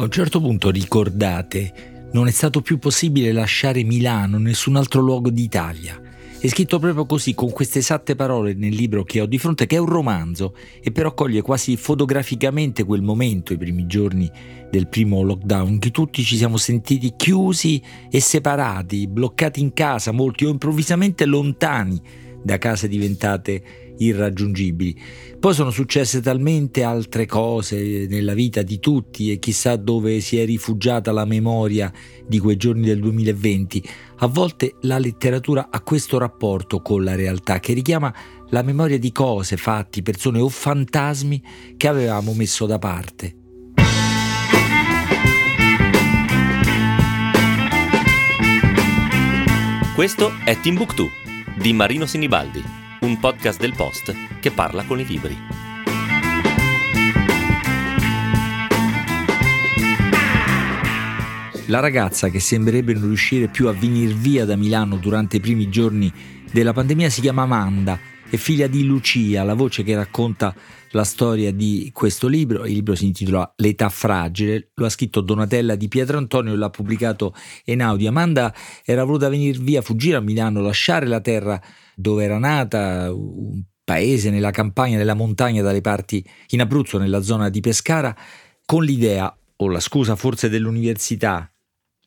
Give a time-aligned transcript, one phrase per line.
[0.00, 5.28] A un certo punto ricordate, non è stato più possibile lasciare Milano, nessun altro luogo
[5.28, 6.00] d'Italia.
[6.40, 9.76] È scritto proprio così, con queste esatte parole nel libro che ho di fronte, che
[9.76, 14.30] è un romanzo e però coglie quasi fotograficamente quel momento, i primi giorni
[14.70, 20.46] del primo lockdown, cui tutti ci siamo sentiti chiusi e separati, bloccati in casa, molti
[20.46, 22.00] o improvvisamente lontani
[22.42, 24.98] da case diventate irraggiungibili.
[25.38, 30.44] Poi sono successe talmente altre cose nella vita di tutti e chissà dove si è
[30.44, 31.92] rifugiata la memoria
[32.26, 33.82] di quei giorni del 2020.
[34.18, 38.14] A volte la letteratura ha questo rapporto con la realtà che richiama
[38.50, 41.42] la memoria di cose, fatti, persone o fantasmi
[41.76, 43.36] che avevamo messo da parte.
[49.94, 51.10] Questo è Timbuktu
[51.58, 52.64] di Marino Sinibaldi,
[53.00, 55.36] un podcast del Post che parla con i libri.
[61.66, 65.68] La ragazza che sembrerebbe non riuscire più a venire via da Milano durante i primi
[65.68, 66.12] giorni
[66.50, 67.98] della pandemia si chiama Amanda,
[68.30, 70.54] è figlia di Lucia, la voce che racconta
[70.92, 72.64] la storia di questo libro.
[72.64, 77.34] Il libro si intitola L'età fragile, lo ha scritto Donatella di Pietrantonio e l'ha pubblicato
[77.64, 78.06] Einaudi.
[78.06, 81.60] Amanda era voluta venire via, fuggire a Milano, lasciare la terra
[81.96, 87.48] dove era nata, un paese nella campagna, nella montagna, dalle parti in Abruzzo, nella zona
[87.48, 88.16] di Pescara,
[88.64, 91.52] con l'idea o la scusa forse dell'università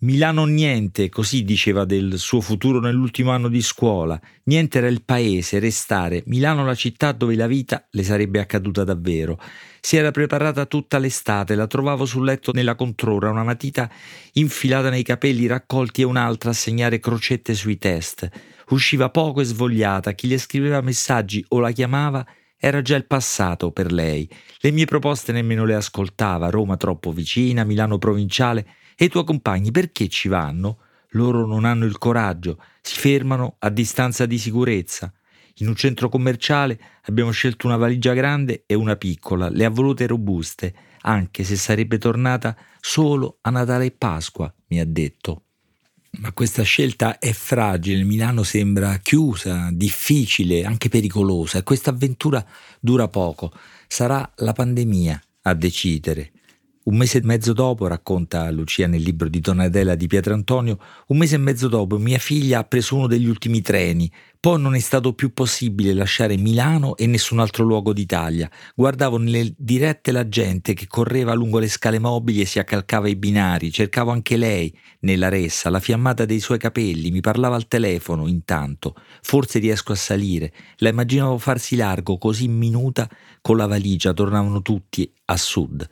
[0.00, 4.20] Milano niente, così diceva del suo futuro nell'ultimo anno di scuola.
[4.44, 6.22] Niente era il paese, restare.
[6.26, 9.40] Milano la città dove la vita le sarebbe accaduta davvero.
[9.80, 13.90] Si era preparata tutta l'estate, la trovavo sul letto nella controra, una matita
[14.34, 18.28] infilata nei capelli raccolti e un'altra a segnare crocette sui test.
[18.68, 22.22] Usciva poco e svogliata, chi le scriveva messaggi o la chiamava
[22.58, 24.28] era già il passato per lei.
[24.58, 28.66] Le mie proposte nemmeno le ascoltava, Roma troppo vicina, Milano provinciale
[28.96, 30.78] e i tuoi compagni perché ci vanno?
[31.10, 35.12] Loro non hanno il coraggio, si fermano a distanza di sicurezza.
[35.58, 40.06] In un centro commerciale abbiamo scelto una valigia grande e una piccola, le ha volute
[40.06, 45.42] robuste, anche se sarebbe tornata solo a Natale e Pasqua, mi ha detto.
[46.18, 52.44] Ma questa scelta è fragile, Milano sembra chiusa, difficile, anche pericolosa e questa avventura
[52.80, 53.52] dura poco.
[53.86, 56.32] Sarà la pandemia a decidere.
[56.86, 61.34] Un mese e mezzo dopo, racconta Lucia nel libro di Donatella di Pietrantonio, un mese
[61.34, 64.08] e mezzo dopo mia figlia ha preso uno degli ultimi treni,
[64.38, 68.48] poi non è stato più possibile lasciare Milano e nessun altro luogo d'Italia.
[68.72, 73.16] Guardavo nelle dirette la gente che correva lungo le scale mobili e si accalcava ai
[73.16, 78.28] binari, cercavo anche lei nella ressa, la fiammata dei suoi capelli, mi parlava al telefono
[78.28, 83.10] intanto, forse riesco a salire, la immaginavo farsi largo così minuta
[83.40, 85.88] con la valigia, tornavano tutti a sud.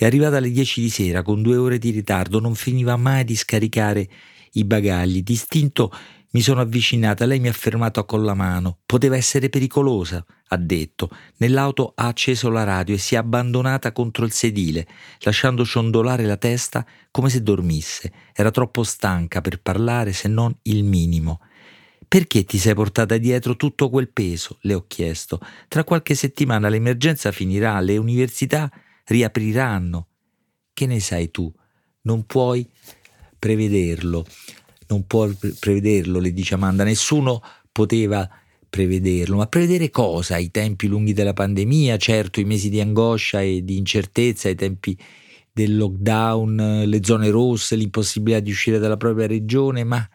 [0.00, 3.36] È arrivata alle 10 di sera con due ore di ritardo, non finiva mai di
[3.36, 4.08] scaricare
[4.52, 5.22] i bagagli.
[5.22, 5.92] Distinto
[6.30, 8.78] mi sono avvicinata, lei mi ha fermato con la mano.
[8.86, 11.10] Poteva essere pericolosa, ha detto.
[11.36, 14.88] Nell'auto ha acceso la radio e si è abbandonata contro il sedile,
[15.18, 18.10] lasciando ciondolare la testa come se dormisse.
[18.32, 21.40] Era troppo stanca per parlare se non il minimo.
[22.08, 24.56] Perché ti sei portata dietro tutto quel peso?
[24.62, 25.40] le ho chiesto.
[25.68, 28.70] Tra qualche settimana l'emergenza finirà, le università
[29.06, 30.06] riapriranno.
[30.72, 31.52] Che ne sai tu?
[32.02, 32.66] Non puoi
[33.38, 34.26] prevederlo,
[34.88, 38.28] non puoi prevederlo, le dice Amanda, nessuno poteva
[38.68, 40.36] prevederlo, ma prevedere cosa?
[40.38, 44.96] I tempi lunghi della pandemia, certo i mesi di angoscia e di incertezza, i tempi
[45.52, 50.08] del lockdown, le zone rosse, l'impossibilità di uscire dalla propria regione, ma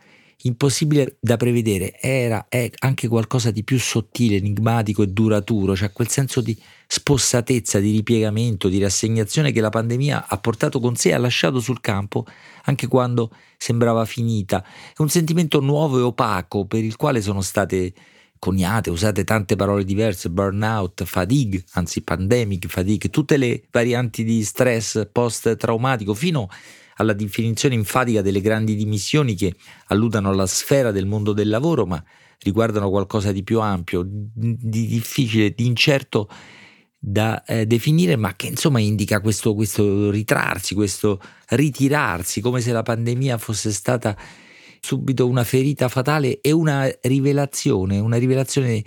[0.43, 6.07] impossibile da prevedere, era è anche qualcosa di più sottile, enigmatico e duraturo, cioè quel
[6.09, 6.57] senso di
[6.87, 11.59] spossatezza, di ripiegamento, di rassegnazione che la pandemia ha portato con sé e ha lasciato
[11.59, 12.25] sul campo
[12.65, 14.63] anche quando sembrava finita.
[14.95, 17.93] È un sentimento nuovo e opaco per il quale sono state
[18.37, 25.07] coniate, usate tante parole diverse, burnout, fatigue, anzi pandemic, fatigue, tutte le varianti di stress
[25.11, 26.55] post-traumatico fino a
[26.95, 29.55] alla definizione enfatica delle grandi dimissioni che
[29.87, 32.03] alludano alla sfera del mondo del lavoro, ma
[32.39, 36.29] riguardano qualcosa di più ampio, di difficile, di incerto
[36.97, 42.81] da eh, definire, ma che insomma indica questo, questo ritrarsi, questo ritirarsi, come se la
[42.81, 44.17] pandemia fosse stata
[44.79, 48.83] subito una ferita fatale e una rivelazione, una rivelazione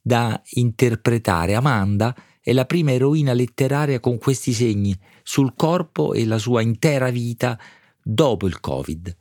[0.00, 1.54] da interpretare.
[1.54, 2.14] Amanda
[2.46, 7.58] è la prima eroina letteraria con questi segni sul corpo e la sua intera vita
[8.00, 9.16] dopo il Covid.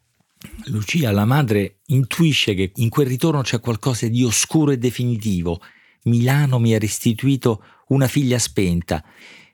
[0.66, 5.60] Lucia, la madre, intuisce che in quel ritorno c'è qualcosa di oscuro e definitivo.
[6.04, 9.04] Milano mi ha restituito una figlia spenta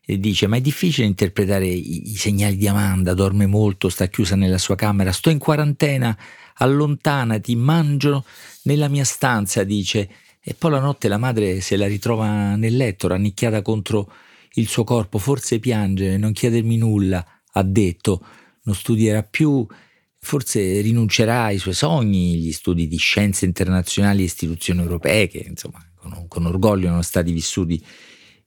[0.06, 4.36] e dice ma è difficile interpretare i, i segnali di Amanda, dorme molto, sta chiusa
[4.36, 6.18] nella sua camera, sto in quarantena,
[6.56, 8.26] allontanati, mangio
[8.64, 10.10] nella mia stanza, dice,
[10.44, 14.12] e poi la notte la madre se la ritrova nel letto, rannicchiata contro
[14.54, 18.26] il suo corpo, forse piange, non chiedermi nulla, ha detto,
[18.64, 19.66] non studierà più,
[20.20, 25.84] forse rinuncerà ai suoi sogni, gli studi di scienze internazionali e istituzioni europee, che insomma
[25.96, 27.84] con, con orgoglio erano stati vissuti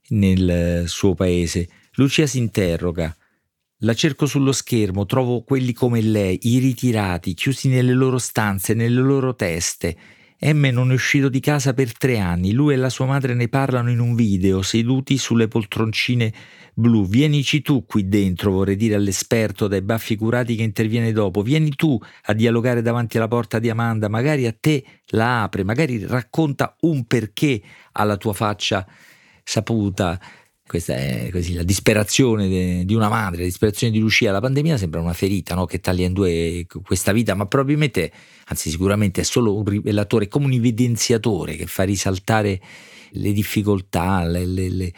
[0.08, 1.68] nel suo paese.
[1.94, 3.16] Lucia si interroga.
[3.78, 9.00] La cerco sullo schermo, trovo quelli come lei, i ritirati, chiusi nelle loro stanze, nelle
[9.00, 9.96] loro teste.
[10.40, 13.48] M non è uscito di casa per tre anni, lui e la sua madre ne
[13.48, 16.32] parlano in un video, seduti sulle poltroncine
[16.74, 17.06] blu.
[17.06, 21.40] Vienici tu qui dentro, vorrei dire all'esperto dai baffi curati che interviene dopo.
[21.40, 26.04] Vieni tu a dialogare davanti alla porta di Amanda, magari a te la apre, magari
[26.04, 28.86] racconta un perché alla tua faccia
[29.42, 30.20] saputa.
[30.66, 34.32] Questa è così, la disperazione de, di una madre, la disperazione di Lucia.
[34.32, 35.66] La pandemia sembra una ferita no?
[35.66, 38.10] che taglia in due questa vita, ma probabilmente,
[38.46, 42.60] anzi sicuramente è solo un rivelatore, come un evidenziatore che fa risaltare
[43.10, 44.92] le difficoltà, le, le, le,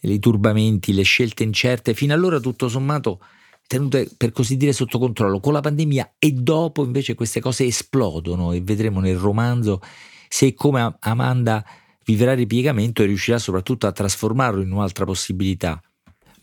[0.00, 3.20] i turbamenti, le scelte incerte, fino allora tutto sommato
[3.68, 8.52] tenute per così dire sotto controllo con la pandemia e dopo invece queste cose esplodono
[8.52, 9.80] e vedremo nel romanzo
[10.28, 11.64] se come Amanda
[12.04, 15.80] vivrà ripiegamento e riuscirà soprattutto a trasformarlo in un'altra possibilità.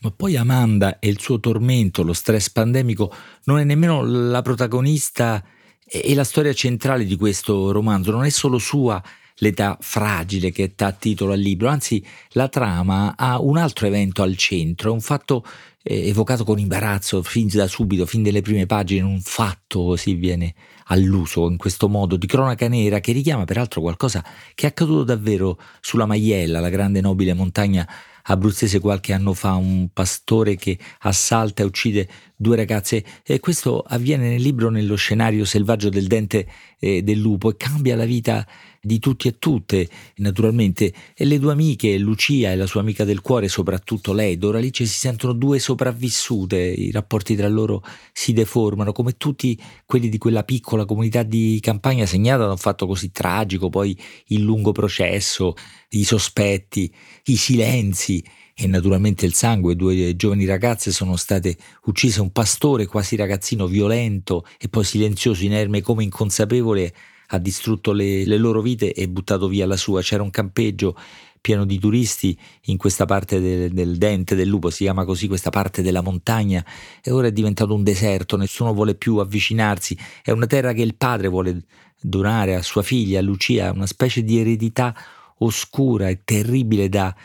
[0.02, 3.14] Ma poi Amanda e il suo tormento, lo stress pandemico,
[3.46, 5.44] non è nemmeno la protagonista
[5.86, 9.02] e la storia centrale di questo romanzo, non è solo sua
[9.40, 14.36] l'età fragile che dà titolo al libro, anzi la trama ha un altro evento al
[14.36, 15.44] centro, un fatto
[15.82, 20.54] evocato con imbarazzo fin da subito, fin dalle prime pagine, un fatto così viene
[20.86, 24.24] all'uso in questo modo di cronaca nera che richiama peraltro qualcosa
[24.56, 27.88] che è accaduto davvero sulla Maiella, la grande nobile montagna
[28.32, 33.04] abruzzese qualche anno fa, un pastore che assalta e uccide due ragazze.
[33.24, 36.48] E questo avviene nel libro nello scenario selvaggio del dente
[36.80, 38.46] eh, del lupo e cambia la vita
[38.82, 43.22] di tutti e tutte, naturalmente, e le due amiche, Lucia e la sua amica del
[43.22, 47.84] cuore, soprattutto lei, Doralice, si sentono due sopravvissute, i rapporti tra loro
[48.14, 52.88] si deformano, come tutti quelli di quella piccola comunità di campagna segnata da un fatto
[52.88, 53.98] così tragico, poi
[54.28, 55.56] il lungo processo,
[55.90, 56.94] i sospetti,
[57.26, 58.24] i silenzi
[58.54, 59.76] e naturalmente il sangue.
[59.76, 65.82] Due giovani ragazze sono state uccise, un pastore quasi ragazzino violento e poi silenzioso, inerme
[65.82, 66.94] come inconsapevole
[67.32, 70.02] ha distrutto le, le loro vite e buttato via la sua.
[70.02, 70.96] C'era un campeggio
[71.42, 75.50] pieno di turisti in questa parte del, del, dente del lupo, si chiama così questa
[75.50, 76.66] parte della montagna,
[77.02, 80.96] e ora è diventato un deserto, nessuno vuole più avvicinarsi, è una terra che il
[80.96, 81.64] padre vuole
[82.02, 84.96] donare a sua figlia, a Lucia, una specie di eredità
[85.40, 87.16] oscura e terribile da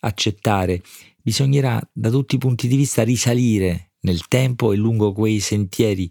[0.00, 0.82] accettare.
[1.20, 6.10] Bisognerà da tutti i punti di vista risalire nel tempo e lungo quei sentieri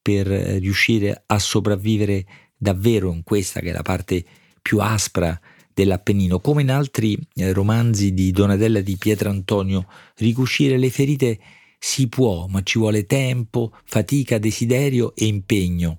[0.00, 2.24] per riuscire a sopravvivere
[2.58, 4.24] davvero in questa che è la parte
[4.60, 5.38] più aspra
[5.72, 11.38] dell'Appennino, come in altri eh, romanzi di Donatella di Pietrantonio, ricucire le ferite
[11.78, 15.98] si può, ma ci vuole tempo, fatica, desiderio e impegno.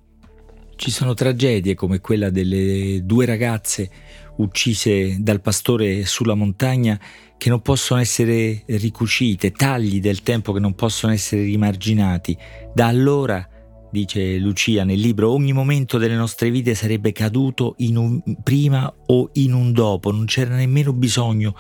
[0.76, 3.90] Ci sono tragedie come quella delle due ragazze
[4.38, 7.00] uccise dal pastore sulla montagna
[7.38, 12.38] che non possono essere ricucite, tagli del tempo che non possono essere rimarginati.
[12.74, 13.48] Da allora
[13.92, 19.30] dice Lucia nel libro, ogni momento delle nostre vite sarebbe caduto in un prima o
[19.34, 21.56] in un dopo, non c'era nemmeno bisogno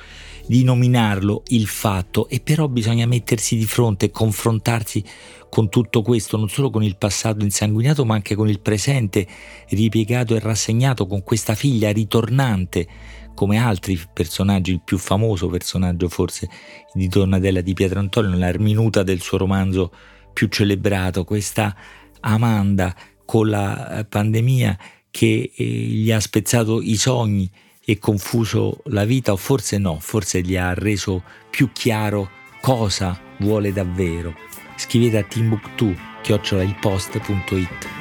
[0.45, 5.03] di nominarlo il fatto e però bisogna mettersi di fronte e confrontarsi
[5.49, 9.27] con tutto questo, non solo con il passato insanguinato ma anche con il presente
[9.69, 12.87] ripiegato e rassegnato, con questa figlia ritornante
[13.33, 16.49] come altri personaggi, il più famoso personaggio forse
[16.93, 19.91] di Donatella di Pietrantonio, la minuta del suo romanzo
[20.33, 21.75] più celebrato, questa
[22.21, 22.95] Amanda
[23.25, 24.77] con la eh, pandemia
[25.11, 27.49] che eh, gli ha spezzato i sogni
[27.83, 32.29] e confuso la vita o forse no, forse gli ha reso più chiaro
[32.61, 34.35] cosa vuole davvero.
[34.75, 37.98] Scrivete a timbuktu chiocciolailpost.it